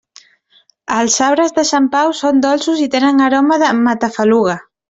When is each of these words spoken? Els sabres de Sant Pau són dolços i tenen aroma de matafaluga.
Els 0.95 1.17
sabres 1.19 1.53
de 1.59 1.67
Sant 1.73 1.91
Pau 1.97 2.15
són 2.23 2.43
dolços 2.49 2.83
i 2.89 2.91
tenen 2.99 3.25
aroma 3.29 3.63
de 3.67 3.73
matafaluga. 3.87 4.61